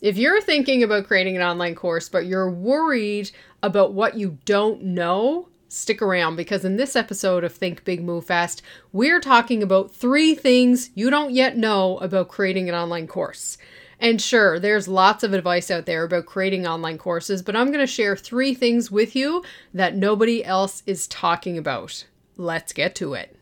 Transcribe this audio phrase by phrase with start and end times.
[0.00, 3.32] If you're thinking about creating an online course, but you're worried
[3.64, 8.24] about what you don't know, stick around because in this episode of Think Big Move
[8.24, 13.58] Fast, we're talking about three things you don't yet know about creating an online course.
[13.98, 17.84] And sure, there's lots of advice out there about creating online courses, but I'm going
[17.84, 19.42] to share three things with you
[19.74, 22.06] that nobody else is talking about.
[22.36, 23.34] Let's get to it.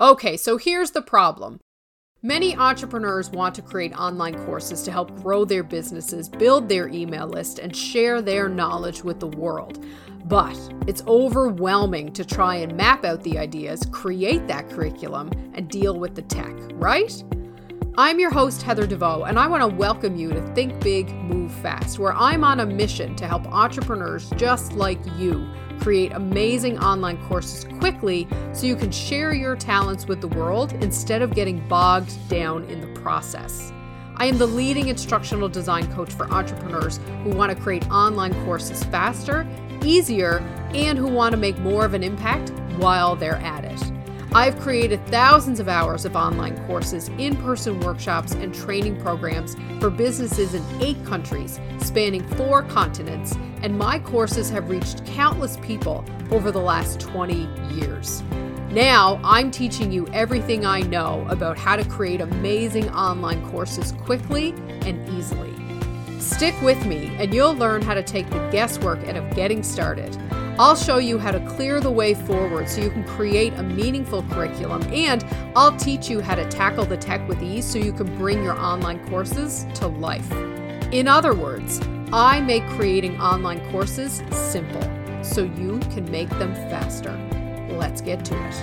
[0.00, 1.60] Okay, so here's the problem.
[2.24, 7.26] Many entrepreneurs want to create online courses to help grow their businesses, build their email
[7.26, 9.84] list, and share their knowledge with the world.
[10.26, 15.98] But it's overwhelming to try and map out the ideas, create that curriculum, and deal
[15.98, 17.24] with the tech, right?
[17.98, 21.50] I'm your host, Heather Deveau, and I want to welcome you to Think Big, Move
[21.50, 25.44] Fast, where I'm on a mission to help entrepreneurs just like you
[25.82, 31.22] create amazing online courses quickly so you can share your talents with the world instead
[31.22, 33.72] of getting bogged down in the process.
[34.16, 38.84] I am the leading instructional design coach for entrepreneurs who want to create online courses
[38.84, 39.44] faster,
[39.82, 40.38] easier,
[40.72, 43.92] and who want to make more of an impact while they're at it.
[44.34, 49.90] I've created thousands of hours of online courses, in person workshops, and training programs for
[49.90, 56.50] businesses in eight countries, spanning four continents, and my courses have reached countless people over
[56.50, 58.22] the last 20 years.
[58.70, 64.54] Now, I'm teaching you everything I know about how to create amazing online courses quickly
[64.86, 65.52] and easily.
[66.18, 70.16] Stick with me, and you'll learn how to take the guesswork out of getting started.
[70.58, 74.22] I'll show you how to clear the way forward so you can create a meaningful
[74.24, 75.24] curriculum, and
[75.54, 78.58] I'll teach you how to tackle the tech with ease so you can bring your
[78.58, 80.30] online courses to life.
[80.92, 81.80] In other words,
[82.14, 84.82] I make creating online courses simple
[85.24, 87.10] so you can make them faster.
[87.70, 88.54] Let's get to it.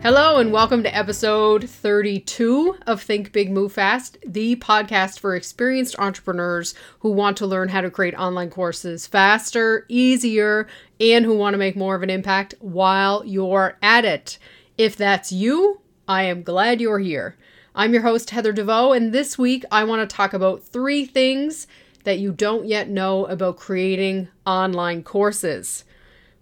[0.00, 5.98] Hello, and welcome to episode 32 of Think Big Move Fast, the podcast for experienced
[5.98, 10.68] entrepreneurs who want to learn how to create online courses faster, easier,
[11.00, 14.38] and who want to make more of an impact while you're at it.
[14.78, 17.36] If that's you, I am glad you're here.
[17.72, 21.68] I'm your host, Heather Deveau, and this week I want to talk about three things
[22.02, 25.84] that you don't yet know about creating online courses.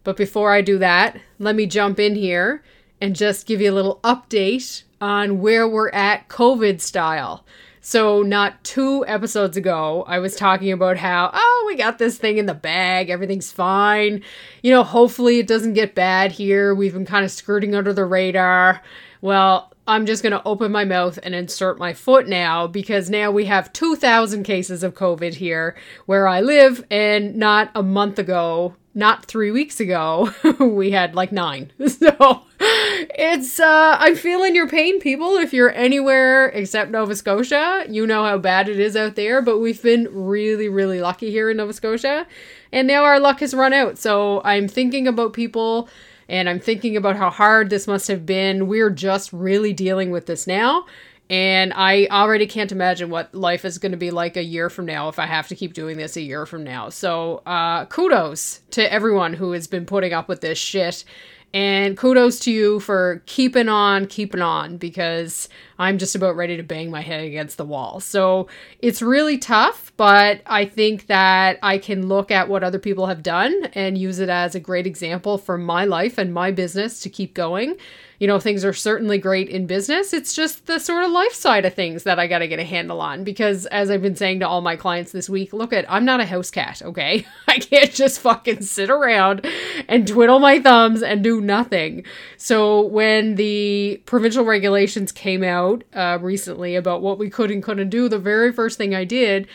[0.05, 2.63] But before I do that, let me jump in here
[2.99, 7.45] and just give you a little update on where we're at COVID style.
[7.83, 12.39] So, not two episodes ago, I was talking about how, oh, we got this thing
[12.39, 14.23] in the bag, everything's fine.
[14.63, 16.75] You know, hopefully it doesn't get bad here.
[16.75, 18.83] We've been kind of skirting under the radar.
[19.21, 23.31] Well, I'm just going to open my mouth and insert my foot now because now
[23.31, 28.77] we have 2,000 cases of COVID here where I live, and not a month ago,
[28.95, 31.73] not three weeks ago, we had like nine.
[31.89, 35.37] So it's, uh, I'm feeling your pain, people.
[35.37, 39.59] If you're anywhere except Nova Scotia, you know how bad it is out there, but
[39.59, 42.27] we've been really, really lucky here in Nova Scotia.
[42.73, 43.99] And now our luck has run out.
[43.99, 45.89] So I'm thinking about people
[46.29, 48.67] and I'm thinking about how hard this must have been.
[48.67, 50.85] We're just really dealing with this now.
[51.31, 54.87] And I already can't imagine what life is going to be like a year from
[54.87, 56.89] now if I have to keep doing this a year from now.
[56.89, 61.05] So, uh, kudos to everyone who has been putting up with this shit
[61.53, 66.63] and kudos to you for keeping on, keeping on, because I'm just about ready to
[66.63, 68.01] bang my head against the wall.
[68.01, 68.49] So
[68.81, 73.23] it's really tough, but I think that I can look at what other people have
[73.23, 77.11] done and use it as a great example for my life and my business to
[77.11, 77.77] keep going
[78.19, 80.13] you know, things are certainly great in business.
[80.13, 82.65] It's just the sort of life side of things that I got to get a
[82.65, 85.91] handle on because as I've been saying to all my clients this week, look at
[85.91, 87.25] I'm not a house cat, okay?
[87.49, 89.47] I can't just fucking sit around
[89.89, 92.05] and twiddle my thumbs and do nothing.
[92.37, 97.91] So when the provincial regulations came out uh, recently about what we could and couldn't
[97.91, 99.49] do, the very first thing I did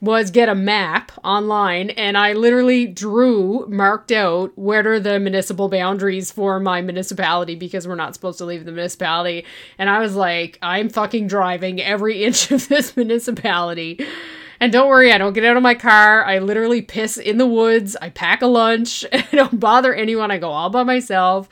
[0.00, 5.68] was get a map online and I literally drew, marked out what are the municipal
[5.68, 9.44] boundaries for my municipality because we're not supposed to leave the municipality.
[9.78, 14.04] And I was like, I'm fucking driving every inch of this municipality.
[14.58, 16.24] And don't worry, I don't get out of my car.
[16.24, 17.96] I literally piss in the woods.
[18.00, 19.04] I pack a lunch.
[19.12, 20.30] I don't bother anyone.
[20.30, 21.48] I go all by myself.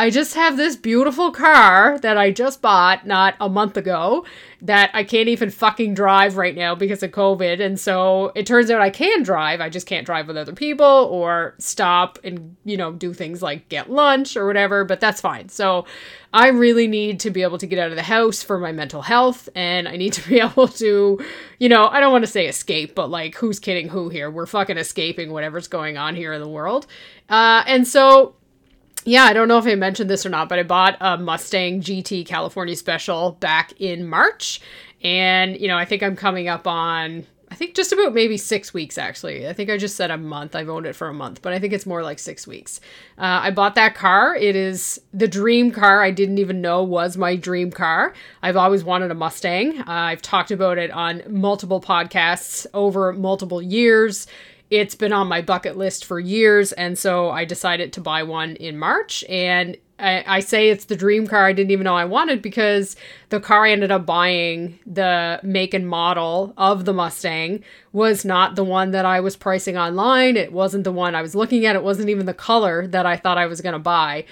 [0.00, 4.24] I just have this beautiful car that I just bought not a month ago
[4.62, 7.60] that I can't even fucking drive right now because of COVID.
[7.60, 9.60] And so it turns out I can drive.
[9.60, 13.68] I just can't drive with other people or stop and, you know, do things like
[13.68, 15.48] get lunch or whatever, but that's fine.
[15.48, 15.84] So
[16.32, 19.02] I really need to be able to get out of the house for my mental
[19.02, 21.24] health and I need to be able to,
[21.58, 24.30] you know, I don't want to say escape, but like who's kidding who here?
[24.30, 26.86] We're fucking escaping whatever's going on here in the world.
[27.28, 28.34] Uh, and so
[29.08, 31.80] yeah, I don't know if I mentioned this or not, but I bought a Mustang
[31.80, 34.60] GT California Special back in March.
[35.02, 38.74] And, you know, I think I'm coming up on I think just about maybe six
[38.74, 39.48] weeks actually.
[39.48, 40.54] I think I just said a month.
[40.54, 42.80] I've owned it for a month, but I think it's more like six weeks.
[43.16, 44.36] Uh, I bought that car.
[44.36, 46.02] It is the dream car.
[46.02, 48.12] I didn't even know was my dream car.
[48.42, 49.80] I've always wanted a Mustang.
[49.80, 54.26] Uh, I've talked about it on multiple podcasts over multiple years.
[54.70, 58.56] It's been on my bucket list for years, and so I decided to buy one
[58.56, 59.24] in March.
[59.28, 62.94] And I, I say it's the dream car I didn't even know I wanted because
[63.30, 68.54] the car I ended up buying, the make and model of the Mustang, was not
[68.54, 70.36] the one that I was pricing online.
[70.36, 71.74] It wasn't the one I was looking at.
[71.74, 74.24] It wasn't even the color that I thought I was going to buy.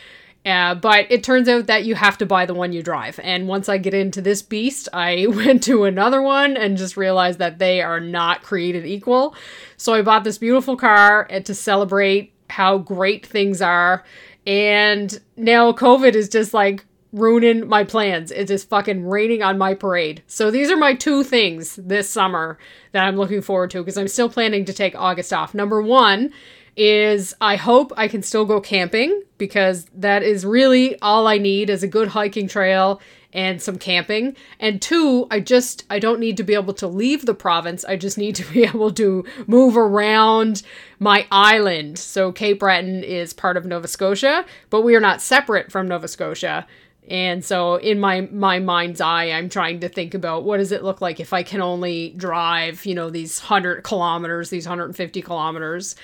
[0.46, 3.18] Uh, but it turns out that you have to buy the one you drive.
[3.22, 7.40] And once I get into this beast, I went to another one and just realized
[7.40, 9.34] that they are not created equal.
[9.76, 14.04] So I bought this beautiful car to celebrate how great things are
[14.46, 18.30] and now COVID is just like ruining my plans.
[18.30, 20.22] It's just fucking raining on my parade.
[20.26, 22.58] So these are my two things this summer
[22.92, 25.54] that I'm looking forward to because I'm still planning to take August off.
[25.54, 26.32] Number one
[26.76, 31.70] is I hope I can still go camping because that is really all I need
[31.70, 33.00] is a good hiking trail
[33.32, 34.36] and some camping.
[34.60, 37.84] And two, I just I don't need to be able to leave the province.
[37.84, 40.62] I just need to be able to move around
[40.98, 41.98] my island.
[41.98, 46.08] So Cape Breton is part of Nova Scotia, but we are not separate from Nova
[46.08, 46.66] Scotia.
[47.08, 50.82] And so in my my mind's eye, I'm trying to think about what does it
[50.82, 55.94] look like if I can only drive, you know, these 100 kilometers, these 150 kilometers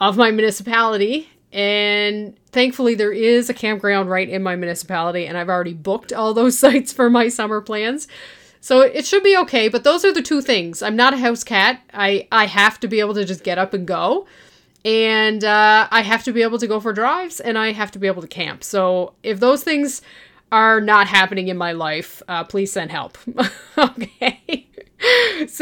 [0.00, 5.48] of my municipality and thankfully, there is a campground right in my municipality, and I've
[5.48, 8.08] already booked all those sites for my summer plans.
[8.60, 10.82] So it should be okay, but those are the two things.
[10.82, 11.80] I'm not a house cat.
[11.94, 14.26] I, I have to be able to just get up and go.
[14.84, 17.98] And uh, I have to be able to go for drives, and I have to
[17.98, 18.64] be able to camp.
[18.64, 20.02] So if those things
[20.50, 23.16] are not happening in my life, uh, please send help.
[23.78, 24.37] okay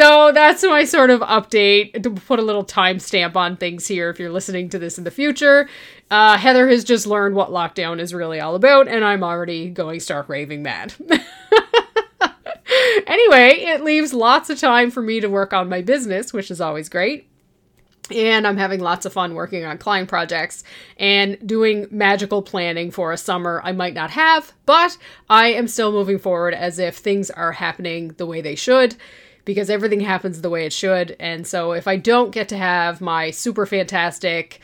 [0.06, 4.20] so that's my sort of update to put a little timestamp on things here if
[4.20, 5.68] you're listening to this in the future.
[6.12, 9.98] Uh, Heather has just learned what lockdown is really all about, and I'm already going
[9.98, 10.94] stark raving mad.
[13.08, 16.60] anyway, it leaves lots of time for me to work on my business, which is
[16.60, 17.28] always great.
[18.08, 20.62] And I'm having lots of fun working on client projects
[20.96, 24.96] and doing magical planning for a summer I might not have, but
[25.28, 28.94] I am still moving forward as if things are happening the way they should
[29.46, 31.16] because everything happens the way it should.
[31.18, 34.60] And so if I don't get to have my super fantastic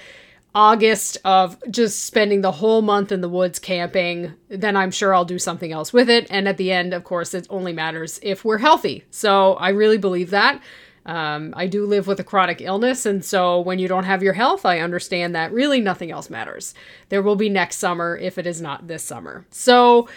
[0.54, 5.24] August of just spending the whole month in the woods camping, then I'm sure I'll
[5.24, 6.26] do something else with it.
[6.28, 9.04] And at the end, of course, it only matters if we're healthy.
[9.10, 10.60] So I really believe that.
[11.06, 14.34] Um, I do live with a chronic illness, and so when you don't have your
[14.34, 16.74] health, I understand that really nothing else matters.
[17.08, 19.44] There will be next summer if it is not this summer.
[19.50, 20.08] So,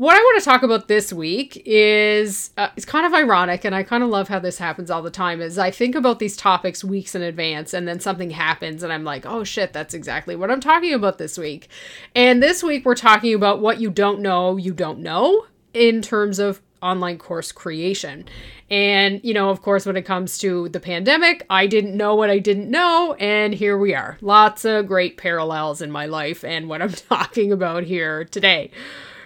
[0.00, 3.74] what I want to talk about this week is uh, it's kind of ironic, and
[3.74, 5.42] I kind of love how this happens all the time.
[5.42, 9.04] Is I think about these topics weeks in advance, and then something happens, and I'm
[9.04, 11.68] like, oh shit, that's exactly what I'm talking about this week.
[12.14, 15.44] And this week we're talking about what you don't know, you don't know
[15.74, 18.24] in terms of online course creation.
[18.70, 22.30] And, you know, of course, when it comes to the pandemic, I didn't know what
[22.30, 24.16] I didn't know, and here we are.
[24.22, 28.70] Lots of great parallels in my life and what I'm talking about here today.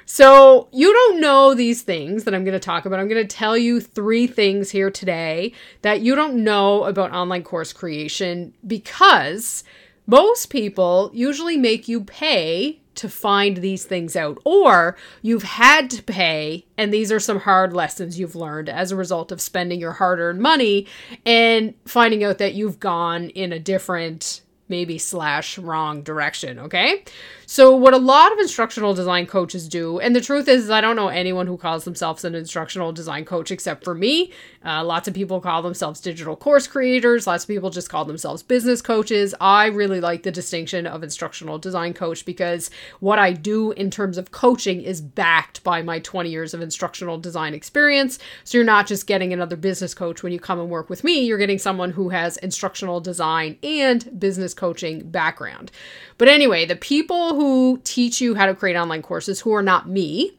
[0.07, 3.01] So, you don't know these things that I'm going to talk about.
[3.01, 7.43] I'm going to tell you three things here today that you don't know about online
[7.43, 9.65] course creation because
[10.07, 16.03] most people usually make you pay to find these things out, or you've had to
[16.03, 19.93] pay, and these are some hard lessons you've learned as a result of spending your
[19.93, 20.87] hard earned money
[21.27, 27.05] and finding out that you've gone in a different maybe slash wrong direction, okay?
[27.47, 30.97] So, what a lot of instructional design coaches do, and the truth is, I don't
[30.97, 34.33] know anyone who calls themselves an instructional design coach except for me.
[34.65, 38.43] Uh, lots of people call themselves digital course creators, lots of people just call themselves
[38.43, 39.35] business coaches.
[39.41, 44.19] I really like the distinction of instructional design coach because what I do in terms
[44.19, 48.19] of coaching is backed by my 20 years of instructional design experience.
[48.45, 51.25] So, you're not just getting another business coach when you come and work with me,
[51.25, 55.71] you're getting someone who has instructional design and business coaching background.
[56.19, 59.89] But anyway, the people who teach you how to create online courses who are not
[59.89, 60.33] me.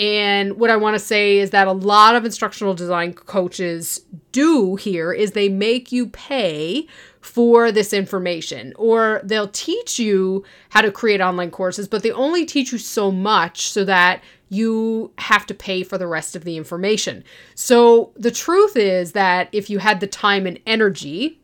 [0.00, 4.00] And what I want to say is that a lot of instructional design coaches
[4.32, 6.86] do here is they make you pay
[7.20, 12.46] for this information or they'll teach you how to create online courses, but they only
[12.46, 16.56] teach you so much so that you have to pay for the rest of the
[16.56, 17.22] information.
[17.54, 21.38] So the truth is that if you had the time and energy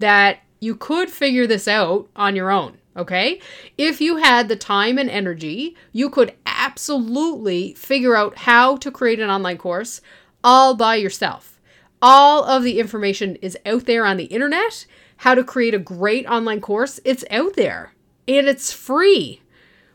[0.00, 2.78] that you could figure this out on your own.
[2.96, 3.40] Okay?
[3.78, 9.20] If you had the time and energy, you could absolutely figure out how to create
[9.20, 10.00] an online course
[10.44, 11.60] all by yourself.
[12.00, 14.86] All of the information is out there on the internet.
[15.18, 17.94] How to create a great online course, it's out there
[18.26, 19.40] and it's free.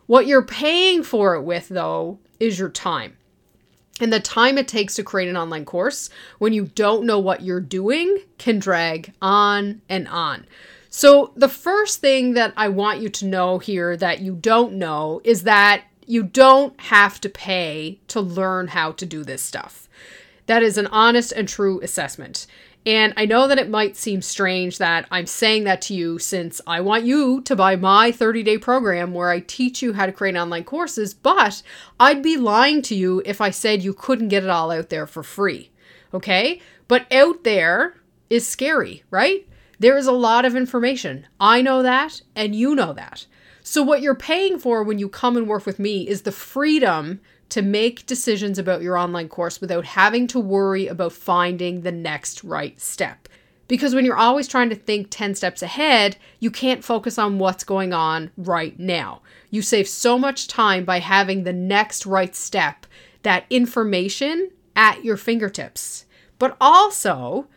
[0.05, 3.17] What you're paying for it with, though, is your time.
[3.99, 7.41] And the time it takes to create an online course when you don't know what
[7.41, 10.45] you're doing can drag on and on.
[10.97, 15.21] So, the first thing that I want you to know here that you don't know
[15.23, 19.87] is that you don't have to pay to learn how to do this stuff.
[20.47, 22.47] That is an honest and true assessment.
[22.83, 26.61] And I know that it might seem strange that I'm saying that to you since
[26.65, 30.11] I want you to buy my 30 day program where I teach you how to
[30.11, 31.61] create online courses, but
[31.99, 35.05] I'd be lying to you if I said you couldn't get it all out there
[35.05, 35.69] for free.
[36.11, 36.59] Okay?
[36.87, 37.97] But out there
[38.31, 39.47] is scary, right?
[39.79, 41.27] There is a lot of information.
[41.39, 43.27] I know that, and you know that.
[43.61, 47.19] So, what you're paying for when you come and work with me is the freedom
[47.49, 52.43] to make decisions about your online course without having to worry about finding the next
[52.43, 53.29] right step.
[53.67, 57.63] Because when you're always trying to think 10 steps ahead, you can't focus on what's
[57.63, 59.21] going on right now.
[59.49, 62.85] You save so much time by having the next right step,
[63.23, 66.05] that information at your fingertips.
[66.39, 67.47] But also,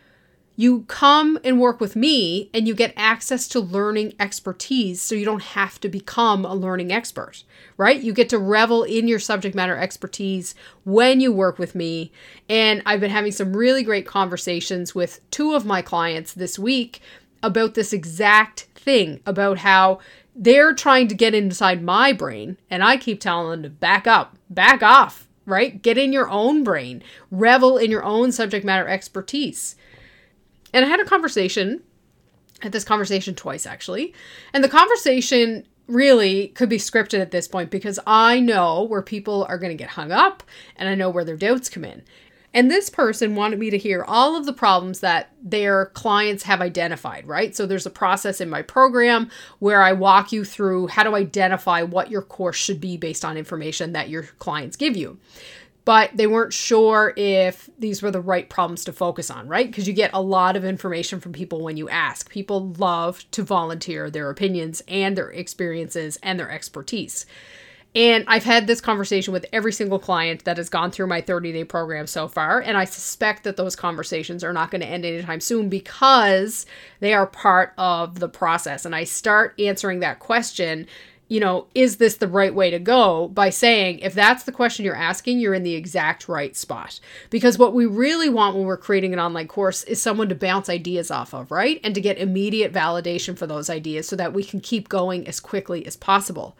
[0.61, 5.25] you come and work with me and you get access to learning expertise so you
[5.25, 7.45] don't have to become a learning expert,
[7.79, 8.03] right?
[8.03, 12.13] You get to revel in your subject matter expertise when you work with me.
[12.47, 17.01] And I've been having some really great conversations with two of my clients this week
[17.43, 19.99] about this exact thing about how
[20.37, 22.59] they're trying to get inside my brain.
[22.69, 25.81] And I keep telling them to back up, back off, right?
[25.81, 29.75] Get in your own brain, revel in your own subject matter expertise.
[30.73, 31.83] And I had a conversation,
[32.61, 34.15] had this conversation twice actually.
[34.53, 39.45] And the conversation really could be scripted at this point because I know where people
[39.49, 40.43] are going to get hung up
[40.77, 42.03] and I know where their doubts come in.
[42.53, 46.61] And this person wanted me to hear all of the problems that their clients have
[46.61, 47.55] identified, right?
[47.55, 51.83] So there's a process in my program where I walk you through how to identify
[51.83, 55.19] what your course should be based on information that your clients give you
[55.85, 59.67] but they weren't sure if these were the right problems to focus on, right?
[59.67, 62.31] Because you get a lot of information from people when you ask.
[62.31, 67.27] People love to volunteer their opinions and their experiences and their expertise.
[67.95, 71.53] And I've had this conversation with every single client that has gone through my 30
[71.53, 72.61] day program so far.
[72.61, 76.67] And I suspect that those conversations are not going to end anytime soon because
[77.01, 78.85] they are part of the process.
[78.85, 80.87] And I start answering that question
[81.31, 83.29] you know, is this the right way to go?
[83.29, 86.99] By saying, if that's the question you're asking, you're in the exact right spot.
[87.31, 90.69] Because what we really want when we're creating an online course is someone to bounce
[90.69, 91.81] ideas off of, right?
[91.85, 95.39] And to get immediate validation for those ideas so that we can keep going as
[95.39, 96.59] quickly as possible.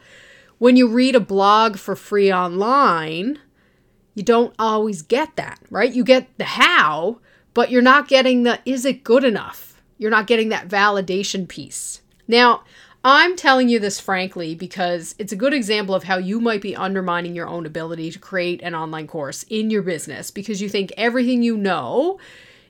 [0.57, 3.39] When you read a blog for free online,
[4.15, 5.91] you don't always get that, right?
[5.91, 7.19] You get the how,
[7.53, 9.81] but you're not getting the is it good enough?
[9.97, 12.01] You're not getting that validation piece.
[12.25, 12.63] Now,
[13.03, 16.75] I'm telling you this frankly because it's a good example of how you might be
[16.75, 20.93] undermining your own ability to create an online course in your business because you think
[20.97, 22.19] everything you know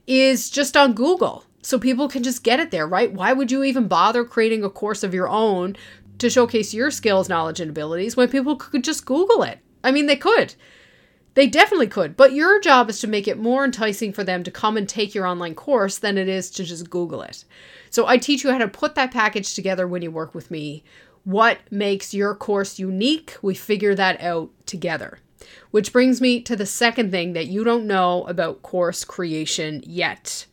[0.07, 1.43] is just on Google.
[1.61, 3.11] So people can just get it there, right?
[3.11, 5.75] Why would you even bother creating a course of your own
[6.19, 9.59] to showcase your skills, knowledge, and abilities when people could just Google it?
[9.83, 10.55] I mean, they could.
[11.33, 14.51] They definitely could, but your job is to make it more enticing for them to
[14.51, 17.45] come and take your online course than it is to just Google it.
[17.89, 20.83] So I teach you how to put that package together when you work with me.
[21.23, 23.37] What makes your course unique?
[23.41, 25.19] We figure that out together.
[25.71, 30.45] Which brings me to the second thing that you don't know about course creation yet.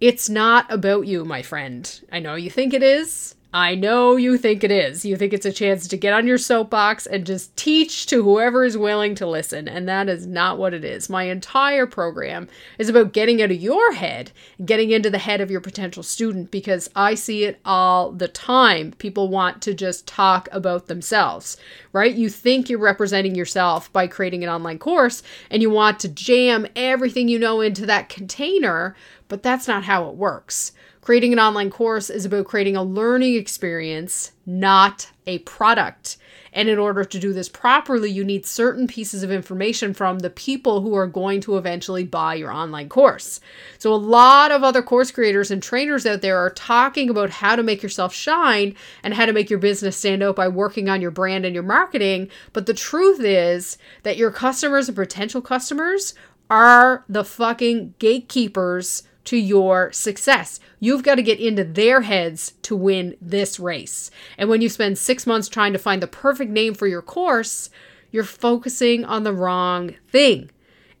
[0.00, 2.00] It's not about you, my friend.
[2.12, 3.34] I know you think it is.
[3.52, 5.06] I know you think it is.
[5.06, 8.62] You think it's a chance to get on your soapbox and just teach to whoever
[8.62, 11.08] is willing to listen, and that is not what it is.
[11.08, 12.46] My entire program
[12.78, 14.32] is about getting out of your head,
[14.66, 18.92] getting into the head of your potential student because I see it all the time.
[18.98, 21.56] People want to just talk about themselves,
[21.94, 22.14] right?
[22.14, 26.66] You think you're representing yourself by creating an online course and you want to jam
[26.76, 28.94] everything you know into that container,
[29.28, 30.72] but that's not how it works.
[31.08, 36.18] Creating an online course is about creating a learning experience, not a product.
[36.52, 40.28] And in order to do this properly, you need certain pieces of information from the
[40.28, 43.40] people who are going to eventually buy your online course.
[43.78, 47.56] So, a lot of other course creators and trainers out there are talking about how
[47.56, 51.00] to make yourself shine and how to make your business stand out by working on
[51.00, 52.28] your brand and your marketing.
[52.52, 56.12] But the truth is that your customers and potential customers
[56.50, 60.58] are the fucking gatekeepers to your success.
[60.80, 64.10] You've got to get into their heads to win this race.
[64.38, 67.68] And when you spend six months trying to find the perfect name for your course,
[68.10, 70.50] you're focusing on the wrong thing.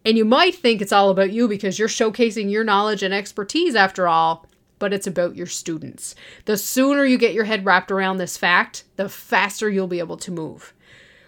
[0.04, 3.74] And you might think it's all about you because you're showcasing your knowledge and expertise
[3.74, 4.44] after all,
[4.78, 6.14] but it's about your students.
[6.44, 10.18] The sooner you get your head wrapped around this fact, the faster you'll be able
[10.18, 10.74] to move.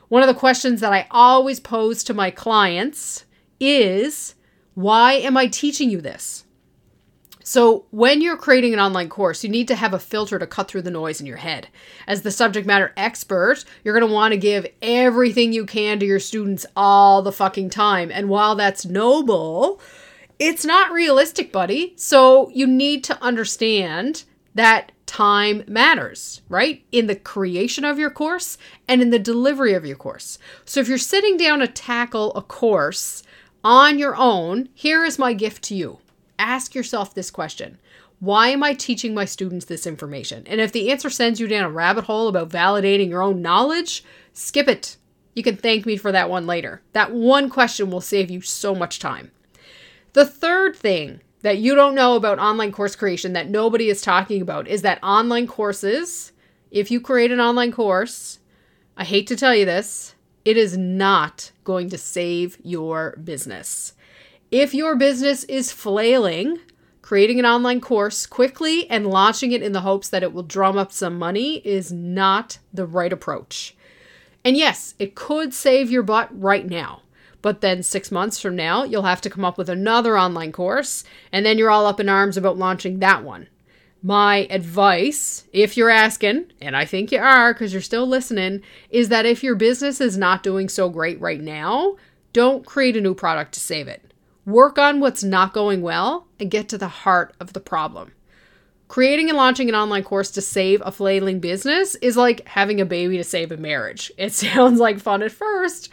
[0.09, 3.25] One of the questions that I always pose to my clients
[3.59, 4.35] is
[4.75, 6.45] why am I teaching you this?
[7.43, 10.69] So, when you're creating an online course, you need to have a filter to cut
[10.69, 11.69] through the noise in your head.
[12.07, 16.07] As the subject matter expert, you're going to want to give everything you can to
[16.07, 18.11] your students all the fucking time.
[18.13, 19.81] And while that's noble,
[20.39, 21.95] it's not realistic, buddy.
[21.97, 26.85] So, you need to understand that time matters, right?
[26.93, 30.39] In the creation of your course and in the delivery of your course.
[30.67, 33.23] So, if you're sitting down to tackle a course,
[33.63, 35.99] on your own, here is my gift to you.
[36.41, 37.79] Ask yourself this question
[38.19, 40.45] Why am I teaching my students this information?
[40.47, 44.03] And if the answer sends you down a rabbit hole about validating your own knowledge,
[44.33, 44.97] skip it.
[45.35, 46.81] You can thank me for that one later.
[46.95, 49.33] That one question will save you so much time.
[50.15, 54.41] The third thing that you don't know about online course creation that nobody is talking
[54.41, 56.33] about is that online courses,
[56.71, 58.39] if you create an online course,
[58.97, 60.15] I hate to tell you this,
[60.47, 63.93] it is not going to save your business.
[64.51, 66.59] If your business is flailing,
[67.03, 70.77] creating an online course quickly and launching it in the hopes that it will drum
[70.77, 73.77] up some money is not the right approach.
[74.45, 77.03] And yes, it could save your butt right now.
[77.43, 81.05] But then six months from now, you'll have to come up with another online course,
[81.31, 83.47] and then you're all up in arms about launching that one.
[84.03, 89.11] My advice, if you're asking, and I think you are because you're still listening, is
[89.11, 91.97] that if your business is not doing so great right now,
[92.33, 94.10] don't create a new product to save it.
[94.51, 98.13] Work on what's not going well and get to the heart of the problem.
[98.89, 102.85] Creating and launching an online course to save a flailing business is like having a
[102.85, 104.11] baby to save a marriage.
[104.19, 105.89] It sounds like fun at first,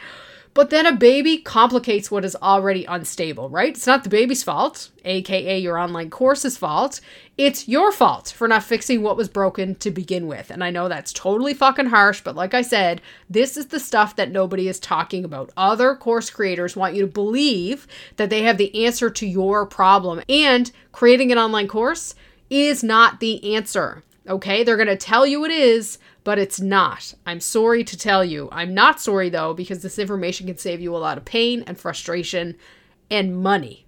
[0.58, 3.76] but then a baby complicates what is already unstable, right?
[3.76, 7.00] It's not the baby's fault, aka your online course's fault.
[7.36, 10.50] It's your fault for not fixing what was broken to begin with.
[10.50, 14.16] And I know that's totally fucking harsh, but like I said, this is the stuff
[14.16, 15.52] that nobody is talking about.
[15.56, 20.20] Other course creators want you to believe that they have the answer to your problem,
[20.28, 22.16] and creating an online course
[22.50, 24.02] is not the answer.
[24.28, 27.14] Okay, they're going to tell you it is, but it's not.
[27.24, 28.48] I'm sorry to tell you.
[28.52, 31.78] I'm not sorry though, because this information can save you a lot of pain and
[31.78, 32.56] frustration
[33.10, 33.86] and money.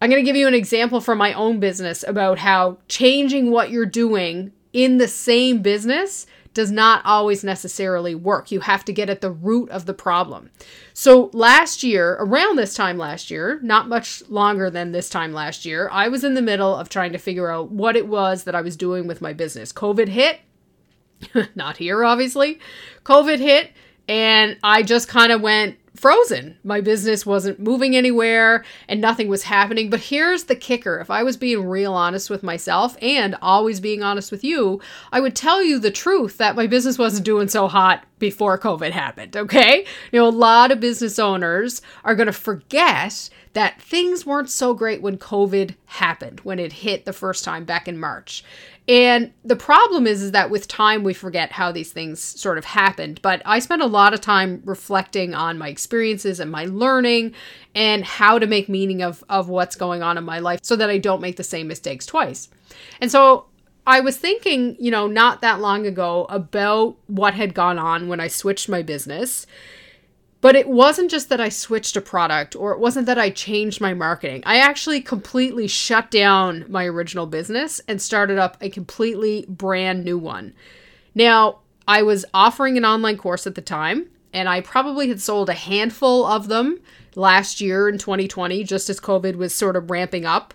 [0.00, 3.70] I'm going to give you an example from my own business about how changing what
[3.70, 8.50] you're doing in the same business does not always necessarily work.
[8.50, 10.50] You have to get at the root of the problem.
[10.94, 15.66] So, last year, around this time last year, not much longer than this time last
[15.66, 18.54] year, I was in the middle of trying to figure out what it was that
[18.54, 19.70] I was doing with my business.
[19.70, 20.40] COVID hit,
[21.54, 22.58] not here, obviously.
[23.04, 23.72] COVID hit,
[24.08, 26.58] and I just kind of went, frozen.
[26.62, 29.90] My business wasn't moving anywhere and nothing was happening.
[29.90, 34.02] But here's the kicker if I was being real honest with myself and always being
[34.02, 34.80] honest with you,
[35.12, 38.92] I would tell you the truth that my business wasn't doing so hot before COVID
[38.92, 39.84] happened, okay?
[40.12, 44.74] You know, a lot of business owners are going to forget that things weren't so
[44.74, 48.44] great when COVID happened, when it hit the first time back in March.
[48.88, 52.64] And the problem is, is that with time we forget how these things sort of
[52.64, 53.20] happened.
[53.20, 57.34] But I spent a lot of time reflecting on my experiences and my learning
[57.74, 60.88] and how to make meaning of, of what's going on in my life so that
[60.88, 62.48] I don't make the same mistakes twice.
[63.00, 63.46] And so
[63.88, 68.20] I was thinking, you know, not that long ago about what had gone on when
[68.20, 69.46] I switched my business
[70.40, 73.80] but it wasn't just that I switched a product or it wasn't that I changed
[73.80, 74.42] my marketing.
[74.46, 80.18] I actually completely shut down my original business and started up a completely brand new
[80.18, 80.54] one.
[81.14, 85.48] Now, I was offering an online course at the time, and I probably had sold
[85.48, 86.80] a handful of them
[87.14, 90.52] last year in 2020, just as COVID was sort of ramping up.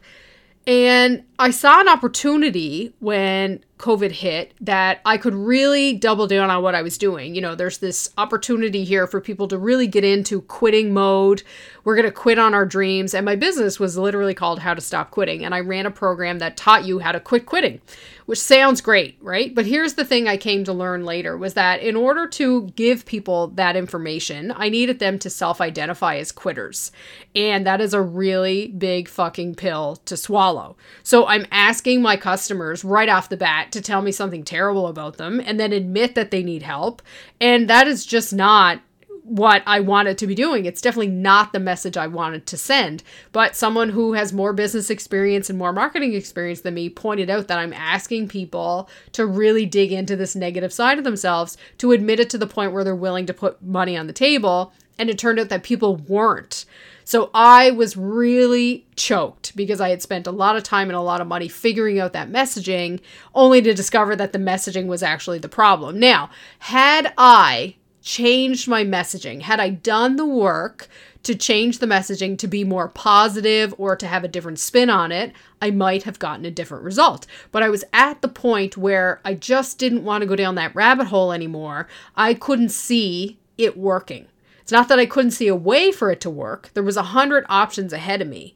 [0.68, 6.62] And I saw an opportunity when COVID hit that I could really double down on
[6.62, 7.34] what I was doing.
[7.34, 11.42] You know, there's this opportunity here for people to really get into quitting mode.
[11.84, 13.16] We're going to quit on our dreams.
[13.16, 15.44] And my business was literally called How to Stop Quitting.
[15.44, 17.82] And I ran a program that taught you how to quit quitting,
[18.28, 19.54] which sounds great, right?
[19.54, 23.08] But here's the thing I came to learn later was that in order to give
[23.08, 26.92] people that information, I needed them to self identify as quitters.
[27.34, 30.78] And that is a really big fucking pill to swallow.
[31.02, 35.18] So I'm asking my customers right off the bat to tell me something terrible about
[35.18, 37.02] them and then admit that they need help.
[37.40, 38.82] And that is just not
[39.24, 40.66] what I wanted to be doing.
[40.66, 43.04] It's definitely not the message I wanted to send.
[43.32, 47.48] But someone who has more business experience and more marketing experience than me pointed out
[47.48, 52.20] that I'm asking people to really dig into this negative side of themselves, to admit
[52.20, 54.74] it to the point where they're willing to put money on the table.
[55.00, 56.66] And it turned out that people weren't.
[57.12, 61.02] So I was really choked because I had spent a lot of time and a
[61.02, 63.02] lot of money figuring out that messaging,
[63.36, 66.00] only to discover that the messaging was actually the problem.
[66.00, 70.88] Now, had I changed my messaging, had I done the work
[71.24, 75.12] to change the messaging to be more positive or to have a different spin on
[75.12, 77.28] it, I might have gotten a different result.
[77.52, 80.74] But I was at the point where I just didn't want to go down that
[80.74, 81.90] rabbit hole anymore.
[82.16, 84.28] I couldn't see it working.
[84.62, 86.70] It's not that I couldn't see a way for it to work.
[86.74, 88.56] There was a hundred options ahead of me,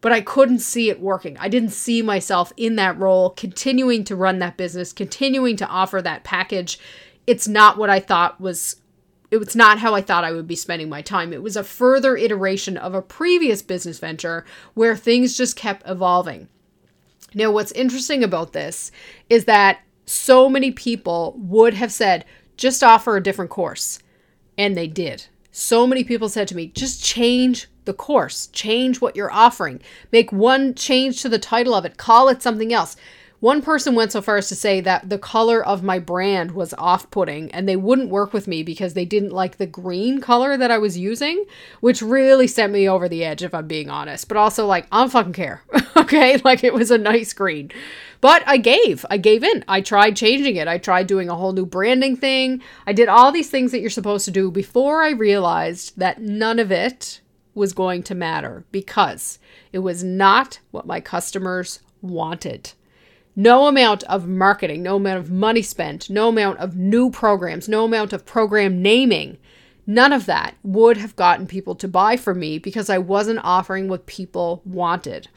[0.00, 1.36] but I couldn't see it working.
[1.38, 6.02] I didn't see myself in that role, continuing to run that business, continuing to offer
[6.02, 6.78] that package.
[7.26, 8.76] It's not what I thought was
[9.30, 11.32] it was not how I thought I would be spending my time.
[11.32, 16.48] It was a further iteration of a previous business venture where things just kept evolving.
[17.34, 18.92] Now, what's interesting about this
[19.28, 22.24] is that so many people would have said,
[22.56, 23.98] just offer a different course.
[24.56, 25.26] And they did.
[25.56, 30.32] So many people said to me, just change the course, change what you're offering, make
[30.32, 32.96] one change to the title of it, call it something else.
[33.44, 36.72] One person went so far as to say that the color of my brand was
[36.78, 40.56] off putting and they wouldn't work with me because they didn't like the green color
[40.56, 41.44] that I was using,
[41.80, 44.28] which really sent me over the edge, if I'm being honest.
[44.28, 45.62] But also, like, I don't fucking care.
[45.98, 46.38] okay?
[46.38, 47.70] Like, it was a nice green.
[48.22, 49.04] But I gave.
[49.10, 49.62] I gave in.
[49.68, 50.66] I tried changing it.
[50.66, 52.62] I tried doing a whole new branding thing.
[52.86, 56.58] I did all these things that you're supposed to do before I realized that none
[56.58, 57.20] of it
[57.54, 59.38] was going to matter because
[59.70, 62.72] it was not what my customers wanted.
[63.36, 67.84] No amount of marketing, no amount of money spent, no amount of new programs, no
[67.84, 69.38] amount of program naming,
[69.86, 73.88] none of that would have gotten people to buy from me because I wasn't offering
[73.88, 75.28] what people wanted.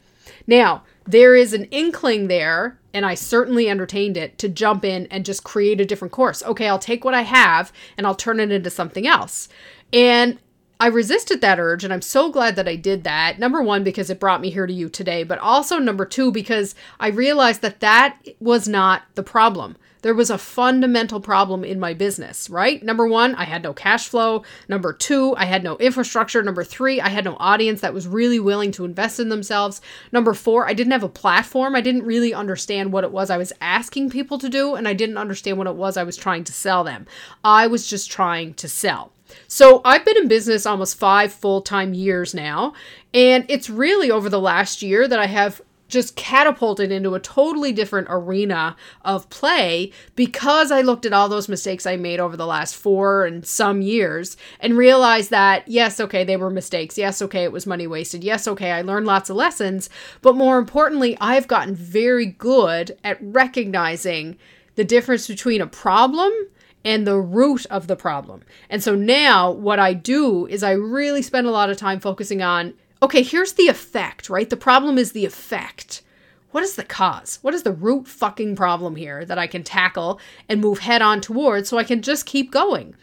[0.45, 5.25] Now, there is an inkling there, and I certainly entertained it to jump in and
[5.25, 6.43] just create a different course.
[6.43, 9.49] Okay, I'll take what I have and I'll turn it into something else.
[9.93, 10.39] And
[10.79, 13.39] I resisted that urge, and I'm so glad that I did that.
[13.39, 16.75] Number one, because it brought me here to you today, but also number two, because
[16.99, 19.75] I realized that that was not the problem.
[20.03, 22.81] There was a fundamental problem in my business, right?
[22.83, 24.43] Number one, I had no cash flow.
[24.69, 26.43] Number two, I had no infrastructure.
[26.43, 29.81] Number three, I had no audience that was really willing to invest in themselves.
[30.11, 31.75] Number four, I didn't have a platform.
[31.75, 34.93] I didn't really understand what it was I was asking people to do, and I
[34.93, 37.07] didn't understand what it was I was trying to sell them.
[37.43, 39.11] I was just trying to sell.
[39.47, 42.73] So I've been in business almost five full time years now.
[43.13, 47.71] And it's really over the last year that I have just catapulted into a totally
[47.71, 52.45] different arena of play because I looked at all those mistakes I made over the
[52.45, 56.97] last four and some years and realized that, yes, okay, they were mistakes.
[56.97, 58.23] Yes, okay, it was money wasted.
[58.23, 59.89] Yes, okay, I learned lots of lessons.
[60.21, 64.37] But more importantly, I've gotten very good at recognizing
[64.75, 66.33] the difference between a problem
[66.87, 68.43] and the root of the problem.
[68.69, 72.41] And so now what I do is I really spend a lot of time focusing
[72.41, 72.73] on
[73.03, 74.49] okay, here's the effect, right?
[74.49, 76.01] The problem is the effect.
[76.49, 77.37] What is the cause?
[77.43, 80.19] What is the root fucking problem here that I can tackle
[80.49, 82.95] and move head on towards so I can just keep going?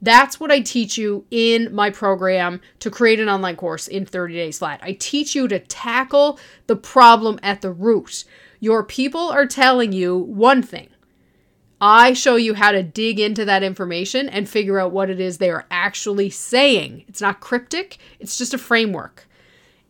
[0.00, 4.34] That's what I teach you in my program to create an online course in 30
[4.34, 4.80] days flat.
[4.82, 8.24] I teach you to tackle the problem at the root.
[8.60, 10.88] Your people are telling you one thing
[11.80, 15.38] I show you how to dig into that information and figure out what it is
[15.38, 17.04] they are actually saying.
[17.08, 19.26] It's not cryptic, it's just a framework.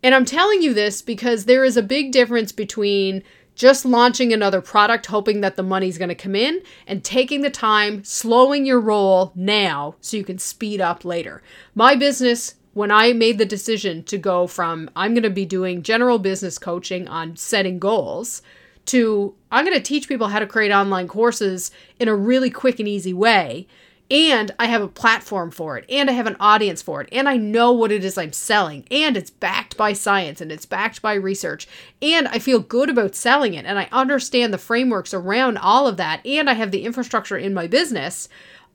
[0.03, 3.23] And I'm telling you this because there is a big difference between
[3.55, 7.51] just launching another product hoping that the money's going to come in and taking the
[7.51, 11.43] time, slowing your roll now so you can speed up later.
[11.75, 15.83] My business when I made the decision to go from I'm going to be doing
[15.83, 18.43] general business coaching on setting goals
[18.87, 22.79] to I'm going to teach people how to create online courses in a really quick
[22.79, 23.67] and easy way.
[24.11, 27.27] And I have a platform for it, and I have an audience for it, and
[27.27, 31.01] I know what it is I'm selling, and it's backed by science and it's backed
[31.01, 31.67] by research,
[32.03, 35.97] and I feel good about selling it, and I understand the frameworks around all of
[35.97, 38.29] that, and I have the infrastructure in my business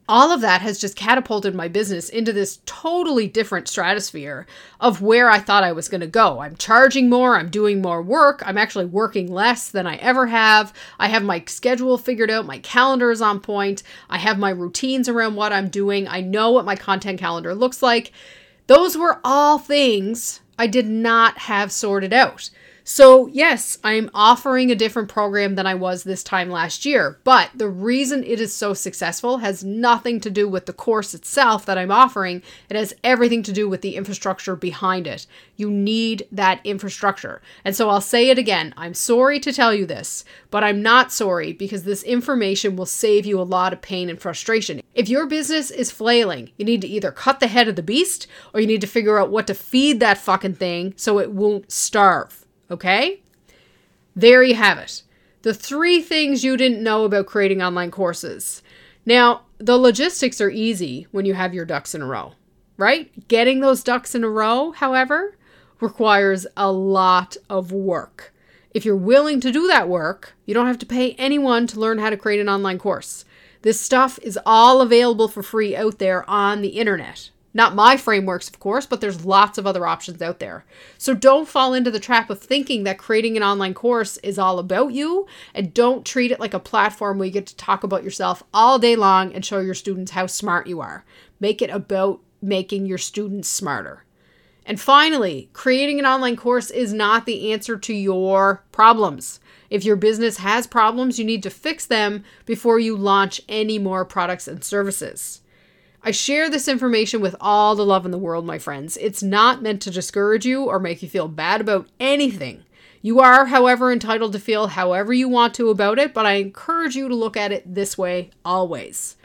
[0.10, 4.48] all of that has just catapulted my business into this totally different stratosphere
[4.80, 6.39] of where I thought I was going to go.
[6.39, 10.74] I'm charging more, I'm doing more work, I'm actually working less than I ever have.
[10.98, 15.08] I have my schedule figured out, my calendar is on point, I have my routines
[15.08, 18.12] around what I'm doing, I know what my content calendar looks like.
[18.65, 22.50] Those were all things I did not have sorted out.
[22.91, 27.52] So, yes, I'm offering a different program than I was this time last year, but
[27.54, 31.78] the reason it is so successful has nothing to do with the course itself that
[31.78, 32.41] I'm offering.
[32.67, 35.28] It has everything to do with the infrastructure behind it.
[35.56, 37.43] You need that infrastructure.
[37.63, 41.12] And so I'll say it again I'm sorry to tell you this, but I'm not
[41.12, 44.82] sorry because this information will save you a lot of pain and frustration.
[44.95, 48.25] If your business is flailing, you need to either cut the head of the beast
[48.52, 51.71] or you need to figure out what to feed that fucking thing so it won't
[51.71, 52.38] starve.
[52.69, 53.21] Okay?
[54.15, 55.03] There you have it.
[55.41, 58.62] The three things you didn't know about creating online courses.
[59.05, 62.34] Now, the logistics are easy when you have your ducks in a row,
[62.77, 63.27] right?
[63.27, 65.38] Getting those ducks in a row, however,
[65.79, 68.34] requires a lot of work.
[68.71, 71.99] If you're willing to do that work, you don't have to pay anyone to learn
[71.99, 73.25] how to create an online course.
[73.62, 77.29] This stuff is all available for free out there on the internet.
[77.54, 80.66] Not my frameworks, of course, but there's lots of other options out there.
[80.98, 84.60] So don't fall into the trap of thinking that creating an online course is all
[84.60, 88.04] about you, and don't treat it like a platform where you get to talk about
[88.04, 91.04] yourself all day long and show your students how smart you are.
[91.40, 94.06] Make it about making your students smarter.
[94.66, 99.40] And finally, creating an online course is not the answer to your problems.
[99.72, 104.06] If your business has problems, you need to fix them before you launch any more
[104.06, 105.42] products and services.
[106.02, 108.96] I share this information with all the love in the world, my friends.
[108.98, 112.64] It's not meant to discourage you or make you feel bad about anything.
[113.02, 116.96] You are, however, entitled to feel however you want to about it, but I encourage
[116.96, 119.18] you to look at it this way always.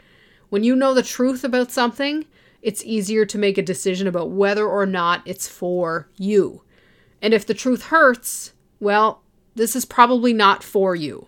[0.49, 2.25] When you know the truth about something,
[2.61, 6.61] it's easier to make a decision about whether or not it's for you.
[7.21, 9.21] And if the truth hurts, well,
[9.55, 11.27] this is probably not for you.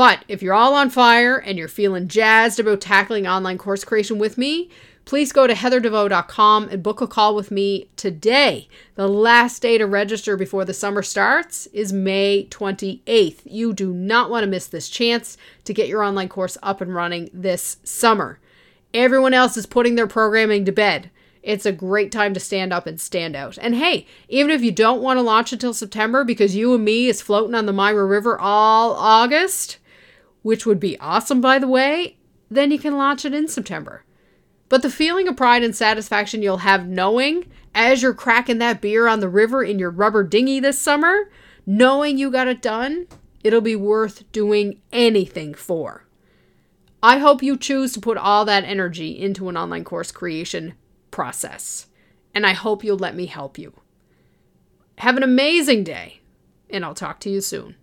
[0.00, 4.18] But if you're all on fire and you're feeling jazzed about tackling online course creation
[4.18, 4.70] with me,
[5.04, 8.66] please go to heatherdeveau.com and book a call with me today.
[8.94, 13.42] The last day to register before the summer starts is May 28th.
[13.44, 16.94] You do not want to miss this chance to get your online course up and
[16.94, 18.38] running this summer.
[18.94, 21.10] Everyone else is putting their programming to bed.
[21.42, 23.58] It's a great time to stand up and stand out.
[23.60, 27.08] And hey, even if you don't want to launch until September because you and me
[27.08, 29.76] is floating on the Mira River all August,
[30.42, 32.16] which would be awesome, by the way,
[32.50, 34.04] then you can launch it in September.
[34.68, 39.06] But the feeling of pride and satisfaction you'll have knowing as you're cracking that beer
[39.06, 41.30] on the river in your rubber dinghy this summer,
[41.66, 43.06] knowing you got it done,
[43.42, 46.06] it'll be worth doing anything for.
[47.02, 50.74] I hope you choose to put all that energy into an online course creation
[51.10, 51.86] process,
[52.34, 53.72] and I hope you'll let me help you.
[54.98, 56.20] Have an amazing day,
[56.68, 57.76] and I'll talk to you soon.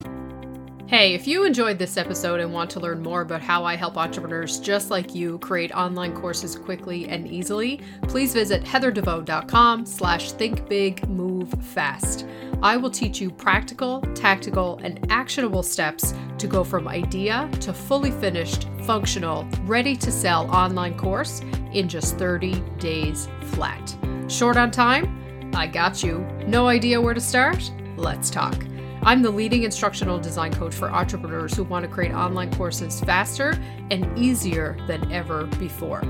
[0.87, 3.97] Hey, if you enjoyed this episode and want to learn more about how I help
[3.97, 12.29] entrepreneurs just like you create online courses quickly and easily, please visit heatherdeveau.com slash thinkbigmovefast.
[12.63, 18.11] I will teach you practical, tactical, and actionable steps to go from idea to fully
[18.11, 21.41] finished, functional, ready to sell online course
[21.73, 23.93] in just 30 days flat.
[24.29, 25.51] Short on time?
[25.53, 26.19] I got you.
[26.47, 27.69] No idea where to start?
[27.97, 28.55] Let's talk.
[29.03, 33.57] I'm the leading instructional design coach for entrepreneurs who want to create online courses faster
[33.91, 36.03] and easier than ever before.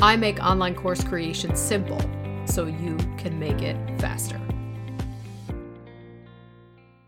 [0.00, 2.00] I make online course creation simple
[2.44, 4.40] so you can make it faster.